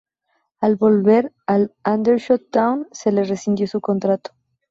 [0.61, 4.31] Al volver al Aldershot Town, se le rescindió su contrato.